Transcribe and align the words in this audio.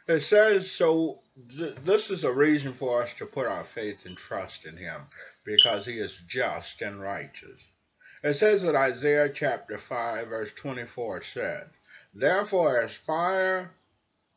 It 0.06 0.20
says, 0.20 0.70
so 0.70 1.22
th- 1.56 1.76
this 1.84 2.10
is 2.10 2.24
a 2.24 2.32
reason 2.32 2.74
for 2.74 3.02
us 3.02 3.12
to 3.14 3.26
put 3.26 3.46
our 3.46 3.64
faith 3.64 4.04
and 4.04 4.16
trust 4.16 4.66
in 4.66 4.76
Him 4.76 5.00
because 5.44 5.86
He 5.86 5.98
is 5.98 6.16
just 6.28 6.82
and 6.82 7.00
righteous. 7.00 7.60
It 8.22 8.34
says 8.34 8.62
that 8.62 8.74
Isaiah 8.74 9.30
chapter 9.30 9.78
5, 9.78 10.28
verse 10.28 10.52
24 10.52 11.22
said, 11.22 11.70
Therefore, 12.14 12.82
as 12.82 12.94
fire 12.94 13.70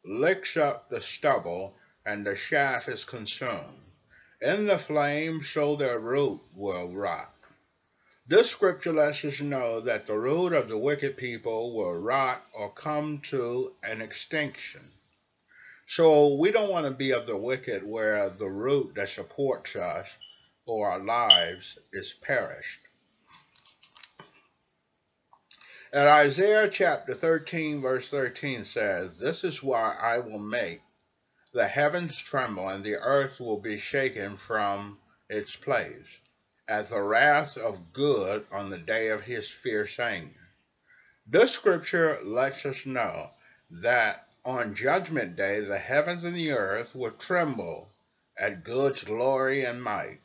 licks 0.05 0.57
up 0.57 0.89
the 0.89 1.01
stubble 1.01 1.75
and 2.05 2.25
the 2.25 2.35
shaft 2.35 2.87
is 2.87 3.05
consumed. 3.05 3.83
In 4.41 4.67
the 4.67 4.77
flame, 4.77 5.43
so 5.43 5.75
their 5.75 5.99
root 5.99 6.41
will 6.53 6.91
rot. 6.93 7.33
This 8.27 8.49
scripture 8.51 8.93
lets 8.93 9.25
us 9.25 9.41
know 9.41 9.81
that 9.81 10.05
the 10.05 10.17
root 10.17 10.53
of 10.53 10.69
the 10.69 10.77
wicked 10.77 11.17
people 11.17 11.75
will 11.75 11.99
rot 11.99 12.45
or 12.53 12.71
come 12.71 13.21
to 13.29 13.75
an 13.83 14.01
extinction. 14.01 14.91
So 15.87 16.35
we 16.35 16.51
don't 16.51 16.69
want 16.69 16.85
to 16.85 16.91
be 16.93 17.11
of 17.11 17.25
the 17.25 17.35
wicked 17.35 17.83
where 17.83 18.29
the 18.29 18.49
root 18.49 18.93
that 18.95 19.09
supports 19.09 19.75
us 19.75 20.07
or 20.67 20.91
our 20.91 20.99
lives 20.99 21.79
is 21.91 22.13
perished. 22.21 22.81
And 25.91 26.07
Isaiah 26.07 26.69
chapter 26.69 27.15
13, 27.15 27.81
verse 27.81 28.11
13 28.11 28.63
says, 28.63 29.17
This 29.17 29.43
is 29.43 29.63
why 29.63 29.95
I 29.99 30.19
will 30.19 30.37
make 30.37 30.81
the 31.51 31.67
heavens 31.67 32.17
tremble, 32.21 32.69
and 32.69 32.83
the 32.83 32.95
earth 32.95 33.39
will 33.39 33.59
be 33.59 33.79
shaken 33.79 34.37
from 34.37 34.99
its 35.29 35.55
place, 35.55 36.19
at 36.67 36.89
the 36.89 37.01
wrath 37.01 37.57
of 37.57 37.93
good 37.93 38.45
on 38.51 38.69
the 38.69 38.77
day 38.77 39.09
of 39.09 39.23
his 39.23 39.49
fierce 39.49 39.99
anger. 39.99 40.49
This 41.25 41.51
scripture 41.51 42.19
lets 42.23 42.65
us 42.65 42.85
know 42.85 43.31
that 43.69 44.27
on 44.45 44.75
Judgment 44.75 45.35
Day 45.35 45.59
the 45.59 45.79
heavens 45.79 46.23
and 46.23 46.35
the 46.35 46.51
earth 46.51 46.95
will 46.95 47.11
tremble 47.11 47.91
at 48.37 48.63
God's 48.63 49.03
glory 49.03 49.63
and 49.63 49.83
might 49.83 50.19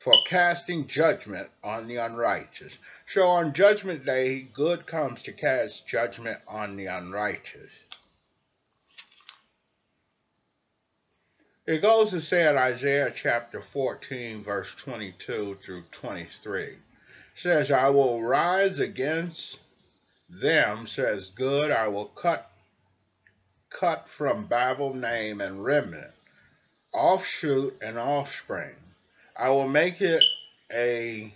for 0.00 0.14
casting 0.24 0.86
judgment 0.86 1.50
on 1.64 1.88
the 1.88 1.96
unrighteous. 1.96 2.78
So 3.06 3.26
on 3.26 3.52
Judgment 3.52 4.04
Day, 4.04 4.42
good 4.42 4.86
comes 4.86 5.22
to 5.22 5.32
cast 5.32 5.86
judgment 5.86 6.40
on 6.46 6.76
the 6.76 6.86
unrighteous. 6.86 7.72
It 11.68 11.82
goes 11.82 12.12
to 12.12 12.22
say 12.22 12.48
in 12.48 12.56
Isaiah 12.56 13.12
chapter 13.14 13.60
14, 13.60 14.42
verse 14.42 14.74
22 14.76 15.58
through 15.62 15.82
23. 15.90 16.78
Says, 17.34 17.70
I 17.70 17.90
will 17.90 18.22
rise 18.22 18.80
against 18.80 19.60
them, 20.30 20.86
says 20.86 21.28
good, 21.28 21.70
I 21.70 21.88
will 21.88 22.06
cut 22.06 22.50
cut 23.68 24.08
from 24.08 24.46
Babel 24.46 24.94
name 24.94 25.42
and 25.42 25.62
remnant, 25.62 26.10
offshoot 26.94 27.76
and 27.82 27.98
offspring. 27.98 28.74
I 29.36 29.50
will 29.50 29.68
make 29.68 30.00
it 30.00 30.24
a 30.72 31.34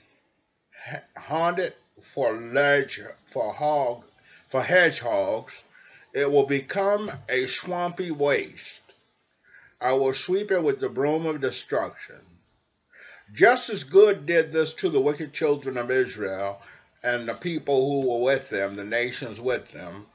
haunted 1.15 1.75
for 2.01 2.33
ledge 2.33 3.03
for 3.27 3.53
hog 3.53 4.05
for 4.49 4.63
hedgehogs. 4.63 5.53
It 6.15 6.31
will 6.31 6.47
become 6.47 7.11
a 7.29 7.47
swampy 7.49 8.11
waste. 8.11 8.82
I 9.83 9.95
will 9.95 10.15
sweep 10.15 10.53
it 10.53 10.63
with 10.63 10.79
the 10.81 10.89
broom 10.89 11.27
of 11.27 11.41
destruction. 11.41 12.21
Just 13.33 13.69
as 13.71 13.85
good 13.85 14.27
did 14.27 14.53
this 14.53 14.75
to 14.75 14.89
the 14.89 15.01
wicked 15.01 15.33
children 15.33 15.77
of 15.77 15.91
Israel 15.91 16.63
and 17.03 17.27
the 17.27 17.35
people 17.35 18.03
who 18.03 18.09
were 18.09 18.25
with 18.25 18.49
them, 18.49 18.77
the 18.77 18.85
nations 18.85 19.41
with 19.41 19.73
them, 19.73 20.07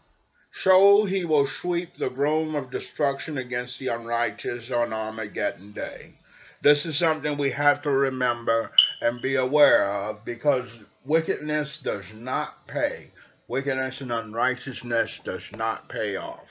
so 0.53 1.03
he 1.05 1.25
will 1.25 1.45
sweep 1.45 1.97
the 1.97 2.09
broom 2.09 2.55
of 2.55 2.71
destruction 2.71 3.37
against 3.37 3.77
the 3.79 3.89
unrighteous 3.89 4.71
on 4.71 4.93
Armageddon 4.93 5.73
day. 5.73 6.13
This 6.61 6.85
is 6.85 6.97
something 6.97 7.37
we 7.37 7.51
have 7.51 7.81
to 7.83 7.91
remember 7.91 8.71
and 9.01 9.21
be 9.21 9.35
aware 9.35 9.91
of 9.91 10.25
because 10.25 10.71
wickedness 11.05 11.77
does 11.79 12.05
not 12.13 12.67
pay. 12.67 13.11
Wickedness 13.47 14.01
and 14.01 14.11
unrighteousness 14.11 15.19
does 15.23 15.51
not 15.51 15.89
pay 15.89 16.15
off. 16.15 16.49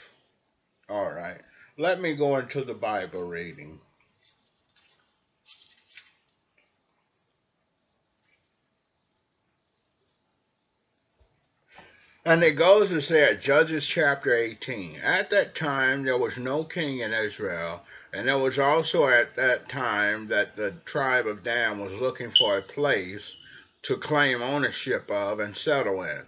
All 0.88 1.10
right. 1.10 1.40
Let 1.78 2.00
me 2.00 2.14
go 2.14 2.38
into 2.38 2.62
the 2.62 2.74
Bible 2.74 3.22
reading. 3.24 3.80
And 12.24 12.42
it 12.42 12.52
goes 12.52 12.88
to 12.88 13.00
say 13.02 13.22
at 13.24 13.40
Judges 13.40 13.86
chapter 13.86 14.34
18, 14.36 14.96
At 15.02 15.30
that 15.30 15.54
time 15.54 16.04
there 16.04 16.18
was 16.18 16.36
no 16.36 16.64
king 16.64 17.00
in 17.00 17.12
Israel, 17.12 17.82
and 18.12 18.26
there 18.28 18.38
was 18.38 18.58
also 18.58 19.06
at 19.08 19.36
that 19.36 19.68
time 19.68 20.28
that 20.28 20.56
the 20.56 20.74
tribe 20.86 21.26
of 21.26 21.44
Dan 21.44 21.80
was 21.80 21.92
looking 21.94 22.30
for 22.32 22.58
a 22.58 22.62
place 22.62 23.36
to 23.82 23.96
claim 23.96 24.42
ownership 24.42 25.10
of 25.10 25.40
and 25.40 25.56
settle 25.56 26.02
in 26.02 26.26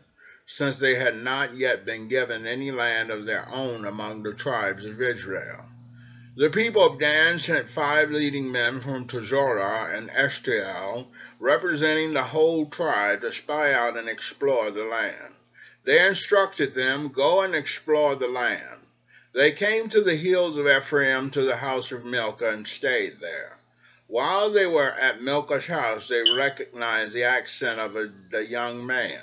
since 0.50 0.78
they 0.78 0.94
had 0.94 1.14
not 1.14 1.54
yet 1.58 1.84
been 1.84 2.08
given 2.08 2.46
any 2.46 2.70
land 2.70 3.10
of 3.10 3.26
their 3.26 3.46
own 3.50 3.84
among 3.84 4.22
the 4.22 4.32
tribes 4.32 4.86
of 4.86 5.02
Israel. 5.02 5.66
The 6.38 6.48
people 6.48 6.82
of 6.82 6.98
Dan 6.98 7.38
sent 7.38 7.68
five 7.68 8.10
leading 8.10 8.50
men 8.50 8.80
from 8.80 9.06
Tzorah 9.06 9.94
and 9.94 10.08
Eshtaol, 10.08 11.08
representing 11.38 12.14
the 12.14 12.22
whole 12.22 12.64
tribe, 12.64 13.20
to 13.20 13.32
spy 13.32 13.74
out 13.74 13.98
and 13.98 14.08
explore 14.08 14.70
the 14.70 14.84
land. 14.84 15.34
They 15.84 16.06
instructed 16.06 16.72
them, 16.72 17.08
Go 17.08 17.42
and 17.42 17.54
explore 17.54 18.16
the 18.16 18.28
land. 18.28 18.86
They 19.34 19.52
came 19.52 19.90
to 19.90 20.00
the 20.00 20.16
hills 20.16 20.56
of 20.56 20.66
Ephraim 20.66 21.30
to 21.32 21.42
the 21.42 21.56
house 21.56 21.92
of 21.92 22.06
Milcah 22.06 22.48
and 22.48 22.66
stayed 22.66 23.20
there. 23.20 23.58
While 24.06 24.50
they 24.50 24.66
were 24.66 24.92
at 24.92 25.20
Milcah's 25.20 25.66
house, 25.66 26.08
they 26.08 26.22
recognized 26.30 27.12
the 27.12 27.24
accent 27.24 27.78
of 27.78 27.96
a, 27.96 28.10
the 28.30 28.46
young 28.46 28.86
man 28.86 29.20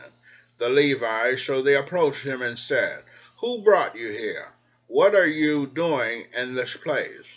the 0.57 0.69
Levi, 0.69 1.35
so 1.35 1.61
they 1.61 1.75
approached 1.75 2.25
him 2.25 2.41
and 2.41 2.57
said, 2.57 3.03
Who 3.41 3.61
brought 3.61 3.95
you 3.95 4.09
here? 4.09 4.47
What 4.87 5.15
are 5.15 5.27
you 5.27 5.67
doing 5.67 6.27
in 6.33 6.53
this 6.53 6.77
place? 6.77 7.27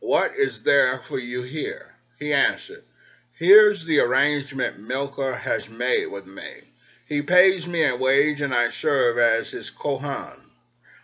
What 0.00 0.36
is 0.36 0.62
there 0.62 0.98
for 0.98 1.18
you 1.18 1.42
here? 1.42 1.96
He 2.18 2.32
answered, 2.32 2.84
Here's 3.32 3.86
the 3.86 4.00
arrangement 4.00 4.78
Milcah 4.78 5.36
has 5.36 5.68
made 5.68 6.06
with 6.06 6.26
me. 6.26 6.72
He 7.06 7.22
pays 7.22 7.66
me 7.66 7.84
a 7.84 7.96
wage 7.96 8.40
and 8.40 8.54
I 8.54 8.70
serve 8.70 9.18
as 9.18 9.50
his 9.50 9.70
Kohan. 9.70 10.50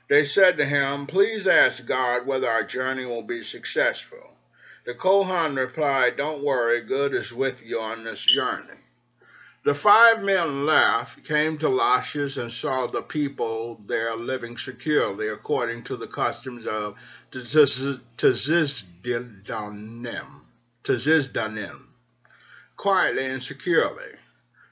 They 0.08 0.24
said 0.24 0.56
to 0.58 0.64
him, 0.64 1.06
Please 1.06 1.48
ask 1.48 1.84
God 1.84 2.26
whether 2.26 2.48
our 2.48 2.62
journey 2.62 3.04
will 3.04 3.22
be 3.22 3.42
successful. 3.42 4.36
The 4.84 4.94
Kohan 4.94 5.56
replied, 5.56 6.16
Don't 6.16 6.44
worry, 6.44 6.82
good 6.82 7.12
is 7.12 7.32
with 7.32 7.64
you 7.64 7.80
on 7.80 8.04
this 8.04 8.24
journey. 8.24 8.85
The 9.66 9.74
five 9.74 10.22
men 10.22 10.64
left, 10.64 11.24
came 11.24 11.58
to 11.58 11.68
Lachish, 11.68 12.36
and 12.36 12.52
saw 12.52 12.86
the 12.86 13.02
people 13.02 13.80
there 13.84 14.14
living 14.14 14.56
securely 14.56 15.26
according 15.26 15.82
to 15.90 15.96
the 15.96 16.06
customs 16.06 16.68
of 16.68 16.94
Tzidonim, 17.32 17.98
quietly 22.76 23.24
and 23.24 23.42
securely 23.42 24.14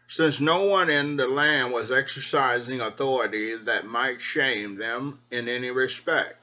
since 0.06 0.38
no 0.38 0.62
one 0.62 0.88
in 0.88 1.16
the 1.16 1.26
land 1.26 1.72
was 1.72 1.90
exercising 1.90 2.80
authority 2.80 3.56
that 3.56 3.84
might 3.84 4.22
shame 4.22 4.76
them 4.76 5.18
in 5.32 5.48
any 5.48 5.72
respect. 5.72 6.36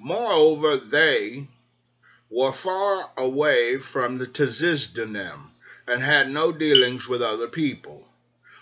Moreover, 0.00 0.78
they 0.78 1.46
were 2.28 2.50
far 2.52 3.12
away 3.16 3.78
from 3.78 4.18
the 4.18 4.26
Tzidonim 4.26 5.53
and 5.86 6.02
had 6.02 6.30
no 6.30 6.52
dealings 6.52 7.08
with 7.08 7.22
other 7.22 7.48
people. 7.48 8.08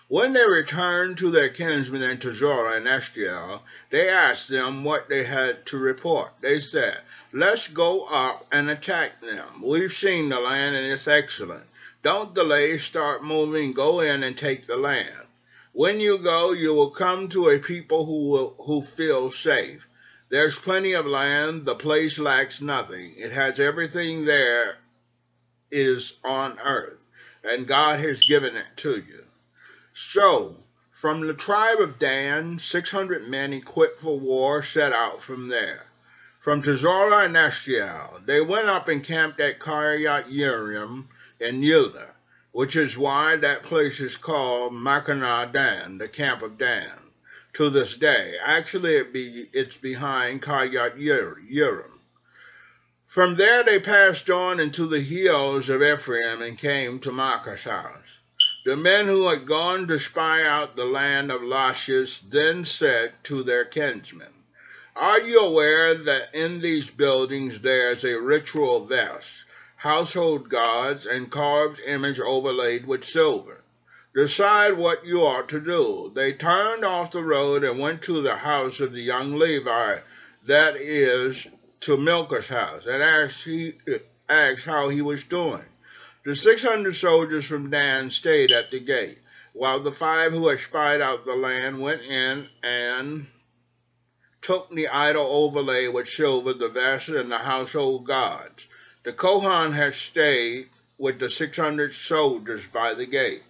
When 0.09 0.33
they 0.33 0.47
returned 0.47 1.19
to 1.19 1.31
their 1.31 1.49
kinsmen 1.49 2.03
in 2.03 2.19
Tazora 2.19 2.77
and 2.77 2.87
Eshtiel, 2.87 3.63
they 3.91 4.09
asked 4.09 4.49
them 4.49 4.85
what 4.85 5.09
they 5.09 5.25
had 5.25 5.65
to 5.67 5.79
report. 5.79 6.33
They 6.41 6.61
said, 6.61 7.01
Let's 7.33 7.69
go 7.69 8.05
up 8.05 8.47
and 8.53 8.69
attack 8.69 9.21
them. 9.23 9.63
We've 9.63 9.93
seen 9.93 10.29
the 10.29 10.39
land 10.39 10.77
and 10.77 10.87
it's 10.87 11.09
excellent. 11.09 11.65
Don't 12.03 12.35
delay, 12.35 12.77
start 12.79 13.23
moving, 13.23 13.73
go 13.73 14.01
in 14.01 14.23
and 14.23 14.37
take 14.37 14.67
the 14.67 14.77
land. 14.77 15.27
When 15.73 16.01
you 16.01 16.19
go, 16.19 16.53
you 16.53 16.75
will 16.75 16.91
come 16.91 17.29
to 17.31 17.49
a 17.49 17.59
people 17.59 18.05
who 18.05 18.31
will, 18.31 18.55
who 18.67 18.83
feel 18.83 19.31
safe. 19.31 19.87
There's 20.29 20.59
plenty 20.59 20.93
of 20.93 21.07
land, 21.07 21.65
the 21.65 21.75
place 21.75 22.19
lacks 22.19 22.61
nothing. 22.61 23.15
It 23.17 23.33
has 23.33 23.59
everything 23.59 24.25
there 24.25 24.77
is 25.71 26.15
on 26.23 26.59
earth, 26.59 27.02
and 27.45 27.67
God 27.67 28.01
has 28.01 28.27
given 28.27 28.57
it 28.57 28.67
to 28.77 28.97
you. 28.97 29.25
So, 29.95 30.57
from 30.91 31.27
the 31.27 31.35
tribe 31.35 31.81
of 31.81 31.99
Dan, 31.99 32.59
600 32.59 33.29
men 33.29 33.53
equipped 33.53 34.01
for 34.01 34.19
war 34.19 34.63
set 34.63 34.93
out 34.93 35.23
from 35.23 35.49
there. 35.49 35.87
From 36.39 36.63
Tazora 36.63 37.25
and 37.27 37.37
Eshtiel, 37.37 38.25
they 38.27 38.41
went 38.41 38.69
up 38.69 38.89
and 38.89 39.05
camped 39.05 39.41
at 39.41 39.61
Kiryat 39.61 40.25
Yearim, 40.25 41.07
in 41.43 41.61
Yilda, 41.61 42.15
which 42.53 42.77
is 42.77 42.97
why 42.97 43.37
that 43.37 43.65
place 43.65 43.99
is 43.99 44.17
called 44.17 44.73
Makanah 44.73 45.53
Dan, 45.53 45.99
the 45.99 46.09
camp 46.09 46.43
of 46.43 46.57
Dan, 46.57 46.93
to 47.55 47.69
this 47.69 47.97
day. 47.97 48.37
Actually, 48.43 48.95
it 48.95 49.13
be, 49.13 49.51
it's 49.53 49.77
behind 49.77 50.41
Kiryat 50.41 50.97
Yearim. 50.97 51.99
From 53.13 53.37
there 53.37 53.63
they 53.63 53.79
passed 53.79 54.31
on 54.31 54.59
into 54.59 54.87
the 54.87 55.03
hills 55.03 55.69
of 55.69 55.83
Ephraim 55.83 56.41
and 56.41 56.57
came 56.57 56.99
to 57.01 57.13
Maacah's 57.13 57.65
house. 57.65 58.21
The 58.65 58.75
men 58.75 59.07
who 59.07 59.29
had 59.29 59.47
gone 59.47 59.87
to 59.89 59.99
spy 59.99 60.43
out 60.43 60.77
the 60.77 60.87
land 60.87 61.31
of 61.31 61.43
Lachish 61.43 62.21
then 62.21 62.65
said 62.65 63.13
to 63.25 63.43
their 63.43 63.67
kinsmen, 63.67 64.33
Are 64.97 65.21
you 65.21 65.41
aware 65.41 65.95
that 65.95 66.35
in 66.35 66.63
these 66.63 66.89
buildings 66.89 67.61
there 67.61 67.93
is 67.93 68.03
a 68.03 68.19
ritual 68.19 68.87
vest, 68.87 69.45
household 69.77 70.49
gods, 70.49 71.05
and 71.05 71.31
carved 71.31 71.81
image 71.81 72.19
overlaid 72.19 72.87
with 72.87 73.05
silver. 73.05 73.61
Decide 74.15 74.79
what 74.79 75.05
you 75.05 75.21
ought 75.21 75.51
to 75.51 75.61
do. 75.61 76.11
They 76.15 76.33
turned 76.33 76.83
off 76.83 77.11
the 77.11 77.23
road 77.23 77.63
and 77.63 77.79
went 77.79 78.01
to 78.05 78.23
the 78.23 78.37
house 78.37 78.81
of 78.81 78.95
the 78.95 79.03
young 79.03 79.35
Levi, 79.35 79.99
that 80.47 80.77
is, 80.77 81.47
to 81.83 81.97
Milcah's 81.97 82.49
house, 82.49 82.87
and 82.87 83.03
asked, 83.03 83.45
he, 83.45 83.75
asked 84.29 84.65
how 84.65 84.89
he 84.89 85.03
was 85.03 85.25
doing. 85.25 85.65
The 86.25 86.37
six 86.37 86.63
hundred 86.63 86.95
soldiers 86.95 87.45
from 87.45 87.71
Dan 87.71 88.11
stayed 88.11 88.53
at 88.53 88.71
the 88.71 88.81
gate, 88.81 89.19
while 89.53 89.81
the 89.81 89.93
five 89.93 90.33
who 90.33 90.47
had 90.49 90.61
spied 90.61 91.01
out 91.01 91.25
the 91.25 91.35
land 91.35 91.81
went 91.81 92.03
in 92.03 92.49
and 92.63 93.27
took 94.41 94.71
the 94.71 94.89
idol 94.89 95.27
overlay 95.27 95.89
with 95.89 96.09
silver, 96.09 96.53
the 96.53 96.69
vessel, 96.69 97.17
and 97.17 97.31
the 97.31 97.39
household 97.39 98.07
gods. 98.07 98.67
The 99.05 99.13
Kohan 99.13 99.73
had 99.73 99.95
stayed 99.95 100.69
with 100.99 101.19
the 101.19 101.29
600 101.29 101.93
soldiers 101.93 102.65
by 102.73 102.95
the 102.95 103.07
gate. 103.07 103.43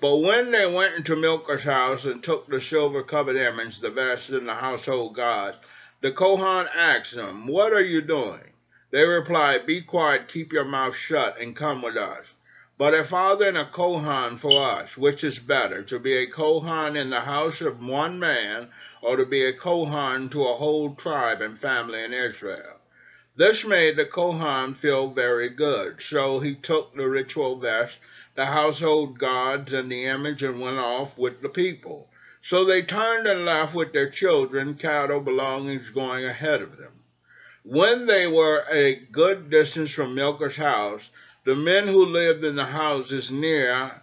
But 0.00 0.16
when 0.16 0.50
they 0.50 0.66
went 0.66 0.94
into 0.94 1.16
Milcah's 1.16 1.62
house 1.62 2.04
and 2.06 2.22
took 2.22 2.46
the 2.48 2.60
silver 2.60 3.02
covered 3.02 3.36
image, 3.36 3.80
the 3.80 3.90
vessel, 3.90 4.38
and 4.38 4.48
the 4.48 4.54
household 4.54 5.14
gods, 5.14 5.58
the 6.02 6.12
Kohan 6.12 6.68
asked 6.74 7.14
them, 7.14 7.46
What 7.46 7.72
are 7.72 7.80
you 7.80 8.02
doing? 8.02 8.52
They 8.90 9.04
replied, 9.06 9.66
Be 9.66 9.80
quiet, 9.80 10.28
keep 10.28 10.52
your 10.52 10.66
mouth 10.66 10.94
shut, 10.94 11.40
and 11.40 11.56
come 11.56 11.80
with 11.80 11.96
us. 11.96 12.26
But 12.76 12.92
a 12.92 13.02
father 13.02 13.48
and 13.48 13.56
a 13.56 13.64
Kohan 13.64 14.38
for 14.38 14.62
us, 14.62 14.98
which 14.98 15.24
is 15.24 15.38
better, 15.38 15.82
to 15.84 15.98
be 15.98 16.12
a 16.18 16.26
Kohan 16.26 16.96
in 16.96 17.08
the 17.08 17.20
house 17.20 17.62
of 17.62 17.82
one 17.82 18.18
man, 18.18 18.70
or 19.00 19.16
to 19.16 19.24
be 19.24 19.46
a 19.46 19.54
Kohan 19.54 20.28
to 20.32 20.44
a 20.44 20.56
whole 20.56 20.94
tribe 20.94 21.40
and 21.40 21.58
family 21.58 22.04
in 22.04 22.12
Israel? 22.12 22.78
This 23.34 23.64
made 23.64 23.96
the 23.96 24.04
Kohan 24.04 24.74
feel 24.74 25.08
very 25.08 25.48
good, 25.48 26.02
so 26.02 26.40
he 26.40 26.54
took 26.54 26.94
the 26.94 27.08
ritual 27.08 27.56
vest, 27.56 27.98
the 28.34 28.44
household 28.44 29.18
gods, 29.18 29.72
and 29.72 29.90
the 29.90 30.04
image 30.04 30.42
and 30.42 30.60
went 30.60 30.78
off 30.78 31.16
with 31.16 31.40
the 31.40 31.48
people. 31.48 32.10
So 32.48 32.64
they 32.64 32.82
turned 32.82 33.26
and 33.26 33.44
left 33.44 33.74
with 33.74 33.92
their 33.92 34.08
children, 34.08 34.76
cattle, 34.76 35.20
belongings 35.20 35.90
going 35.90 36.24
ahead 36.24 36.62
of 36.62 36.76
them. 36.76 36.92
When 37.64 38.06
they 38.06 38.28
were 38.28 38.64
a 38.70 38.94
good 39.10 39.50
distance 39.50 39.90
from 39.90 40.14
Milcah's 40.14 40.54
house, 40.54 41.10
the 41.44 41.56
men 41.56 41.88
who 41.88 42.06
lived 42.06 42.44
in 42.44 42.54
the 42.54 42.66
houses 42.66 43.32
near 43.32 44.00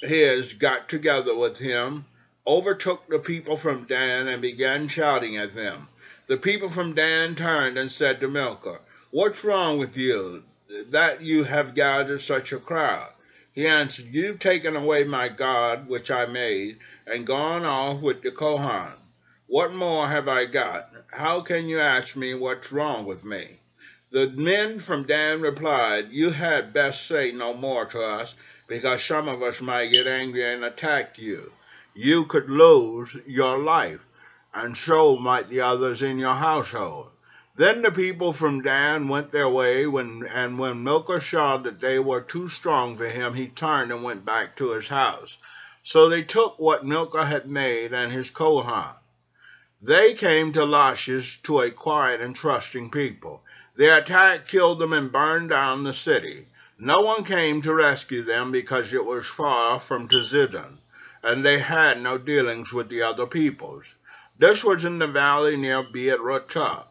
his 0.00 0.54
got 0.54 0.88
together 0.88 1.36
with 1.36 1.58
him, 1.58 2.06
overtook 2.44 3.06
the 3.08 3.20
people 3.20 3.56
from 3.56 3.84
Dan, 3.84 4.26
and 4.26 4.42
began 4.42 4.88
shouting 4.88 5.36
at 5.36 5.54
them. 5.54 5.86
The 6.26 6.38
people 6.38 6.68
from 6.68 6.96
Dan 6.96 7.36
turned 7.36 7.78
and 7.78 7.92
said 7.92 8.18
to 8.22 8.28
Milcah, 8.28 8.80
What's 9.12 9.44
wrong 9.44 9.78
with 9.78 9.96
you 9.96 10.42
that 10.88 11.22
you 11.22 11.44
have 11.44 11.76
gathered 11.76 12.22
such 12.22 12.50
a 12.52 12.58
crowd? 12.58 13.12
He 13.54 13.66
answered, 13.66 14.06
You've 14.06 14.38
taken 14.38 14.76
away 14.76 15.04
my 15.04 15.28
God, 15.28 15.86
which 15.88 16.10
I 16.10 16.26
made, 16.26 16.78
and 17.06 17.26
gone 17.26 17.64
off 17.64 18.00
with 18.00 18.22
the 18.22 18.30
Kohan. 18.30 18.94
What 19.46 19.72
more 19.72 20.08
have 20.08 20.28
I 20.28 20.46
got? 20.46 20.90
How 21.10 21.42
can 21.42 21.68
you 21.68 21.78
ask 21.78 22.16
me 22.16 22.34
what's 22.34 22.72
wrong 22.72 23.04
with 23.04 23.24
me? 23.24 23.60
The 24.10 24.28
men 24.28 24.80
from 24.80 25.06
Dan 25.06 25.40
replied, 25.40 26.10
You 26.10 26.30
had 26.30 26.72
best 26.72 27.06
say 27.06 27.32
no 27.32 27.52
more 27.52 27.84
to 27.86 28.02
us, 28.02 28.34
because 28.66 29.04
some 29.04 29.28
of 29.28 29.42
us 29.42 29.60
might 29.60 29.90
get 29.90 30.06
angry 30.06 30.44
and 30.44 30.64
attack 30.64 31.18
you. 31.18 31.52
You 31.94 32.24
could 32.24 32.48
lose 32.48 33.16
your 33.26 33.58
life 33.58 34.00
and 34.54 34.76
so 34.76 35.16
might 35.16 35.48
the 35.48 35.60
others 35.60 36.02
in 36.02 36.18
your 36.18 36.34
household. 36.34 37.10
Then 37.54 37.82
the 37.82 37.92
people 37.92 38.32
from 38.32 38.62
Dan 38.62 39.08
went 39.08 39.30
their 39.30 39.48
way, 39.48 39.86
when, 39.86 40.26
and 40.32 40.58
when 40.58 40.82
Milcah 40.82 41.20
saw 41.20 41.58
that 41.58 41.80
they 41.80 41.98
were 41.98 42.22
too 42.22 42.48
strong 42.48 42.96
for 42.96 43.06
him, 43.06 43.34
he 43.34 43.48
turned 43.48 43.92
and 43.92 44.02
went 44.02 44.24
back 44.24 44.56
to 44.56 44.70
his 44.70 44.88
house. 44.88 45.36
So 45.82 46.08
they 46.08 46.22
took 46.22 46.58
what 46.58 46.86
Milcah 46.86 47.26
had 47.26 47.50
made 47.50 47.92
and 47.92 48.10
his 48.10 48.30
Kohan. 48.30 48.94
They 49.82 50.14
came 50.14 50.54
to 50.54 50.64
Lachish 50.64 51.42
to 51.42 51.60
a 51.60 51.70
quiet 51.70 52.22
and 52.22 52.34
trusting 52.34 52.90
people. 52.90 53.42
The 53.76 53.98
attack 53.98 54.48
killed 54.48 54.78
them 54.78 54.94
and 54.94 55.12
burned 55.12 55.50
down 55.50 55.84
the 55.84 55.92
city. 55.92 56.46
No 56.78 57.02
one 57.02 57.22
came 57.22 57.60
to 57.62 57.74
rescue 57.74 58.22
them 58.22 58.50
because 58.50 58.94
it 58.94 59.04
was 59.04 59.26
far 59.26 59.78
from 59.78 60.08
Tzidon, 60.08 60.78
and 61.22 61.44
they 61.44 61.58
had 61.58 62.00
no 62.00 62.16
dealings 62.16 62.72
with 62.72 62.88
the 62.88 63.02
other 63.02 63.26
peoples. 63.26 63.94
This 64.38 64.64
was 64.64 64.86
in 64.86 64.98
the 64.98 65.06
valley 65.06 65.58
near 65.58 65.82
Beer-Rotav. 65.82 66.86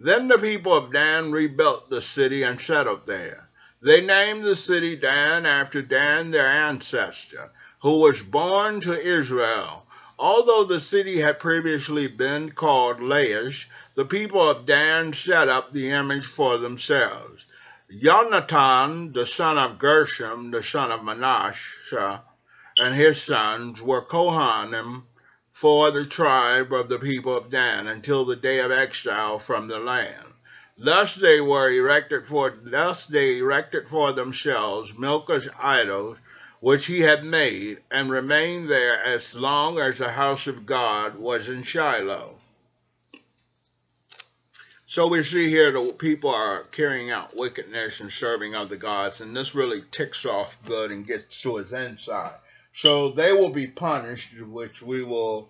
Then 0.00 0.28
the 0.28 0.38
people 0.38 0.72
of 0.74 0.92
Dan 0.92 1.32
rebuilt 1.32 1.90
the 1.90 2.00
city 2.00 2.44
and 2.44 2.60
settled 2.60 3.04
there. 3.06 3.48
They 3.82 4.00
named 4.00 4.44
the 4.44 4.54
city 4.54 4.94
Dan 4.94 5.44
after 5.44 5.82
Dan, 5.82 6.30
their 6.30 6.46
ancestor, 6.46 7.50
who 7.82 7.98
was 7.98 8.22
born 8.22 8.80
to 8.82 8.96
Israel. 8.96 9.86
Although 10.16 10.64
the 10.64 10.78
city 10.78 11.18
had 11.18 11.40
previously 11.40 12.06
been 12.06 12.52
called 12.52 13.00
Laish, 13.00 13.66
the 13.96 14.04
people 14.04 14.40
of 14.40 14.66
Dan 14.66 15.12
set 15.12 15.48
up 15.48 15.72
the 15.72 15.90
image 15.90 16.26
for 16.26 16.58
themselves. 16.58 17.46
Jonathan, 17.90 19.12
the 19.12 19.26
son 19.26 19.58
of 19.58 19.78
Gershom, 19.78 20.52
the 20.52 20.62
son 20.62 20.92
of 20.92 21.02
Manasseh, 21.02 22.22
and 22.76 22.94
his 22.94 23.20
sons 23.20 23.82
were 23.82 24.02
Kohanim 24.02 25.07
for 25.60 25.90
the 25.90 26.06
tribe 26.06 26.72
of 26.72 26.88
the 26.88 27.00
people 27.00 27.36
of 27.36 27.50
Dan 27.50 27.88
until 27.88 28.24
the 28.24 28.36
day 28.36 28.60
of 28.60 28.70
exile 28.70 29.40
from 29.40 29.66
the 29.66 29.80
land. 29.80 30.32
Thus 30.78 31.16
they 31.16 31.40
were 31.40 31.68
erected 31.68 32.28
for 32.28 32.56
thus 32.62 33.06
they 33.06 33.38
erected 33.38 33.88
for 33.88 34.12
themselves 34.12 34.96
Milcah's 34.96 35.48
idols, 35.58 36.16
which 36.60 36.86
he 36.86 37.00
had 37.00 37.24
made, 37.24 37.82
and 37.90 38.08
remained 38.08 38.70
there 38.70 39.02
as 39.02 39.34
long 39.34 39.80
as 39.80 39.98
the 39.98 40.12
house 40.12 40.46
of 40.46 40.64
God 40.64 41.16
was 41.16 41.48
in 41.48 41.64
Shiloh. 41.64 42.36
So 44.86 45.08
we 45.08 45.24
see 45.24 45.50
here 45.50 45.72
the 45.72 45.92
people 45.92 46.30
are 46.30 46.62
carrying 46.70 47.10
out 47.10 47.36
wickedness 47.36 47.98
and 47.98 48.12
serving 48.12 48.54
other 48.54 48.76
gods, 48.76 49.20
and 49.20 49.36
this 49.36 49.56
really 49.56 49.82
ticks 49.90 50.24
off 50.24 50.56
good 50.64 50.92
and 50.92 51.04
gets 51.04 51.42
to 51.42 51.56
his 51.56 51.72
inside. 51.72 52.38
So 52.78 53.10
they 53.10 53.32
will 53.32 53.50
be 53.50 53.66
punished, 53.66 54.28
which 54.40 54.82
we 54.82 55.02
will 55.02 55.48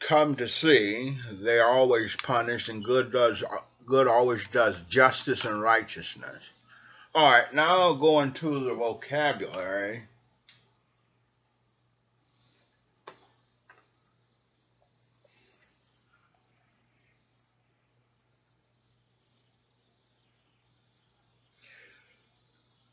come 0.00 0.34
to 0.34 0.48
see. 0.48 1.16
They 1.30 1.60
are 1.60 1.70
always 1.70 2.16
punished, 2.16 2.68
and 2.68 2.84
good 2.84 3.12
does 3.12 3.44
good 3.86 4.08
always 4.08 4.44
does 4.48 4.80
justice 4.88 5.44
and 5.44 5.62
righteousness. 5.62 6.42
All 7.14 7.30
right, 7.30 7.54
now 7.54 7.92
going 7.92 8.32
to 8.32 8.64
the 8.64 8.74
vocabulary. 8.74 10.08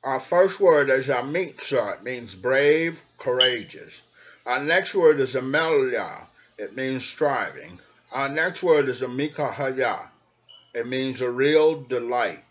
Our 0.06 0.20
first 0.20 0.60
word 0.60 0.92
is 0.92 1.08
amitza. 1.08 1.98
It 1.98 2.04
means 2.04 2.36
brave, 2.36 3.02
courageous. 3.18 4.04
Our 4.46 4.60
next 4.60 4.94
word 4.94 5.20
is 5.20 5.34
amelia. 5.34 6.28
It 6.60 6.76
means 6.76 7.04
striving. 7.04 7.80
Our 8.12 8.30
next 8.30 8.62
word 8.62 8.88
is 8.88 9.02
amikahaya. 9.02 10.08
It 10.76 10.86
means 10.86 11.22
a 11.22 11.32
real 11.32 11.82
delight. 11.82 12.44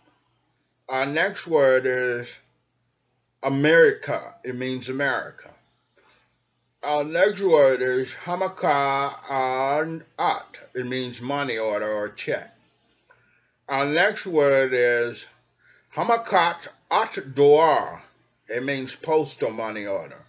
Our 0.89 1.07
next 1.07 1.47
word 1.47 1.87
is 1.87 2.29
America. 3.41 4.35
It 4.43 4.57
means 4.57 4.89
America. 4.89 5.55
Our 6.83 7.05
next 7.05 7.41
word 7.41 7.83
is 7.83 8.11
Hamaka 8.25 10.03
At. 10.19 10.59
It 10.75 10.87
means 10.87 11.21
money 11.21 11.59
order 11.59 11.89
or 11.89 12.09
check. 12.09 12.53
Our 13.69 13.87
next 13.87 14.27
word 14.27 14.73
is 14.75 15.25
Hamakat 15.95 16.67
At 16.97 17.35
Doar. 17.35 18.03
It 18.49 18.63
means 18.63 18.95
postal 18.95 19.51
money 19.51 19.85
order. 19.85 20.23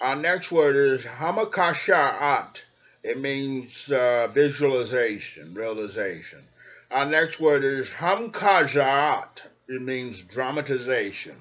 Our 0.00 0.14
next 0.14 0.52
word 0.52 0.76
is 0.76 1.02
Hamakasha 1.02 2.54
It 3.02 3.18
means 3.18 3.90
uh, 3.90 4.28
visualization, 4.28 5.52
realization. 5.52 6.44
Our 6.92 7.06
next 7.06 7.40
word 7.40 7.64
is 7.64 7.90
Hamkazat. 7.90 9.42
It 9.66 9.82
means 9.82 10.22
dramatization. 10.22 11.38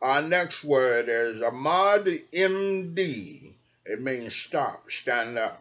Our 0.00 0.22
next 0.22 0.62
word 0.62 1.08
is 1.08 1.42
Ahmad 1.42 2.04
MD. 2.32 3.54
It 3.84 4.00
means 4.00 4.32
stop, 4.32 4.88
stand 4.92 5.36
up. 5.38 5.60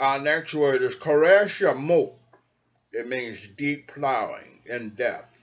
Our 0.00 0.18
next 0.18 0.54
word 0.54 0.82
is 0.82 0.96
Koresh 0.96 1.70
Amok. 1.70 2.18
It 2.92 3.06
means 3.06 3.38
deep 3.56 3.92
plowing, 3.92 4.60
in 4.66 4.90
depth. 4.96 5.35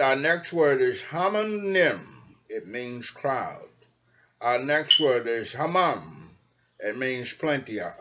Our 0.00 0.16
next 0.16 0.52
word 0.52 0.80
is 0.80 1.02
Hamanim. 1.02 2.00
It 2.48 2.66
means 2.68 3.10
crowd. 3.10 3.68
Our 4.40 4.60
next 4.60 5.00
word 5.00 5.26
is 5.26 5.52
Hamam. 5.52 6.28
It 6.78 6.96
means 6.96 7.32
plenty 7.32 7.80
of. 7.80 7.92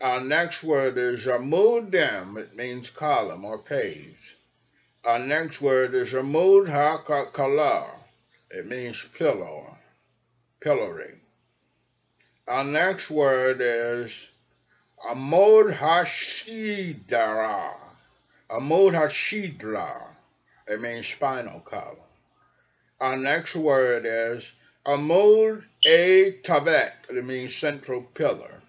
Our 0.00 0.20
next 0.20 0.64
word 0.64 0.98
is 0.98 1.26
amudim. 1.26 2.36
It 2.36 2.56
means 2.56 2.90
column 2.90 3.44
or 3.44 3.58
page. 3.58 4.36
Our 5.04 5.20
next 5.20 5.60
word 5.60 5.94
is 5.94 6.12
amud 6.12 6.68
ha 6.68 8.00
It 8.50 8.66
means 8.66 9.04
pillow, 9.16 9.78
pillory. 10.60 11.14
Our 12.48 12.64
next 12.64 13.08
word 13.08 13.60
is 13.60 14.12
amud 15.08 15.76
hashidara. 15.76 17.74
Amud 18.50 18.94
hashidra. 18.94 20.11
It 20.72 20.80
means 20.80 21.06
spinal 21.06 21.60
column. 21.60 21.98
Our 22.98 23.18
next 23.18 23.54
word 23.54 24.06
is 24.06 24.50
amud 24.86 25.64
a 25.84 26.32
tavet. 26.42 26.92
It 27.10 27.24
means 27.24 27.54
central 27.54 28.02
pillar. 28.02 28.62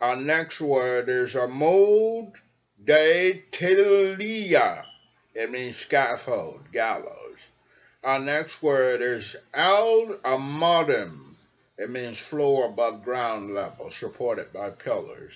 Our 0.00 0.16
next 0.16 0.60
word 0.60 1.08
is 1.08 1.34
Amud 1.34 2.32
de 2.84 3.44
Telia. 3.52 4.84
It 5.32 5.48
means 5.52 5.76
scaffold, 5.76 6.72
gallows. 6.72 7.38
Our 8.02 8.18
next 8.18 8.64
word 8.64 9.00
is 9.00 9.36
Al 9.54 10.18
Amadim. 10.24 11.36
It 11.78 11.88
means 11.88 12.18
floor 12.18 12.66
above 12.66 13.04
ground 13.04 13.54
level, 13.54 13.92
supported 13.92 14.52
by 14.52 14.70
pillars. 14.70 15.34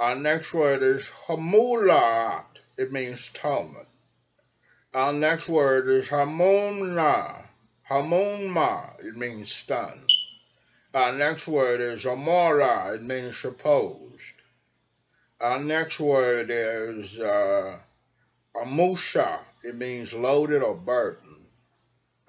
Our 0.00 0.16
next 0.16 0.52
word 0.52 0.82
is 0.82 1.06
Hamulat. 1.28 2.46
It 2.76 2.90
means 2.90 3.30
Talmud. 3.32 3.86
Our 4.92 5.12
next 5.12 5.48
word 5.48 5.88
is 5.88 6.08
Hamunna. 6.08 7.44
Hamunma. 7.88 8.98
It 9.04 9.16
means 9.16 9.52
stun. 9.52 10.04
Our 10.92 11.12
next 11.12 11.46
word 11.46 11.80
is 11.80 12.04
amora. 12.04 12.96
It 12.96 13.02
means 13.04 13.38
supposed. 13.38 14.10
Our 15.40 15.60
next 15.60 16.00
word 16.00 16.50
is 16.50 17.20
uh, 17.20 17.78
amusha. 18.56 19.38
It 19.62 19.76
means 19.76 20.12
loaded 20.12 20.64
or 20.64 20.74
burdened. 20.74 21.46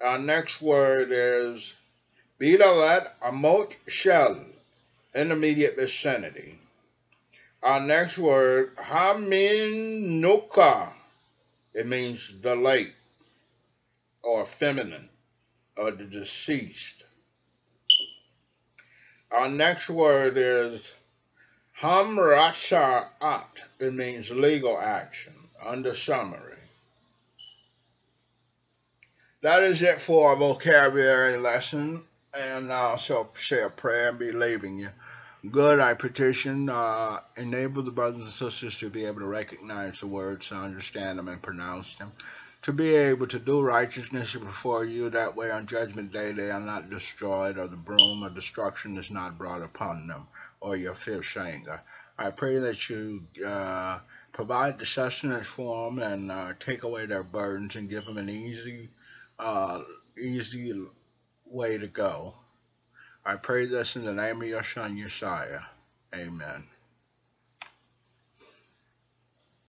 Our 0.00 0.20
next 0.20 0.62
word 0.62 1.08
is 1.10 1.74
bidalet 2.40 3.08
amot 3.24 3.74
shel, 3.88 4.38
intermediate 5.16 5.74
vicinity. 5.74 6.60
Our 7.60 7.80
next 7.80 8.18
word, 8.18 8.76
haminuka. 8.76 9.52
It 11.74 11.86
means 11.86 12.32
the 12.42 12.54
late 12.54 12.92
or 14.22 14.46
feminine 14.46 15.08
or 15.76 15.90
the 15.90 16.04
deceased. 16.04 17.04
Our 19.30 19.48
next 19.48 19.88
word 19.88 20.36
is 20.36 20.94
hamrasha'at. 21.80 23.44
It 23.80 23.94
means 23.94 24.30
legal 24.30 24.78
action, 24.78 25.32
under 25.64 25.94
summary. 25.94 26.58
That 29.40 29.62
is 29.64 29.82
it 29.82 30.00
for 30.00 30.30
our 30.30 30.36
vocabulary 30.36 31.38
lesson, 31.38 32.04
and 32.34 32.72
I'll 32.72 32.98
say 32.98 33.62
a 33.62 33.70
prayer 33.70 34.10
and 34.10 34.18
be 34.18 34.30
leaving 34.30 34.78
you. 34.78 34.90
Good, 35.50 35.80
I 35.80 35.94
petition, 35.94 36.68
uh, 36.68 37.20
enable 37.36 37.82
the 37.82 37.90
brothers 37.90 38.22
and 38.22 38.30
sisters 38.30 38.78
to 38.78 38.90
be 38.90 39.06
able 39.06 39.20
to 39.20 39.26
recognize 39.26 40.00
the 40.00 40.06
words, 40.06 40.48
to 40.48 40.54
understand 40.54 41.18
them, 41.18 41.28
and 41.28 41.42
pronounce 41.42 41.96
them 41.96 42.12
to 42.62 42.72
be 42.72 42.94
able 42.94 43.26
to 43.26 43.40
do 43.40 43.60
righteousness 43.60 44.36
before 44.36 44.84
you. 44.84 45.10
That 45.10 45.34
way 45.34 45.50
on 45.50 45.66
judgment 45.66 46.12
day 46.12 46.30
they 46.32 46.50
are 46.50 46.60
not 46.60 46.90
destroyed, 46.90 47.58
or 47.58 47.66
the 47.66 47.76
broom 47.76 48.22
of 48.22 48.36
destruction 48.36 48.96
is 48.96 49.10
not 49.10 49.36
brought 49.36 49.62
upon 49.62 50.06
them, 50.06 50.28
or 50.60 50.76
your 50.76 50.94
fierce 50.94 51.36
anger. 51.36 51.80
I 52.16 52.30
pray 52.30 52.58
that 52.58 52.88
you 52.88 53.24
uh, 53.44 53.98
provide 54.32 54.78
the 54.78 54.86
sustenance 54.86 55.48
for 55.48 55.90
them 55.90 55.98
and 55.98 56.30
uh, 56.30 56.52
take 56.60 56.84
away 56.84 57.06
their 57.06 57.24
burdens 57.24 57.74
and 57.74 57.90
give 57.90 58.04
them 58.04 58.18
an 58.18 58.28
easy, 58.28 58.90
uh, 59.40 59.82
easy 60.16 60.72
way 61.46 61.78
to 61.78 61.88
go. 61.88 62.34
I 63.24 63.36
pray 63.36 63.66
this 63.66 63.96
in 63.96 64.04
the 64.04 64.14
name 64.14 64.42
of 64.42 64.48
your 64.48 64.64
Son, 64.64 64.96
Yeshua. 64.96 65.64
Amen. 66.14 66.64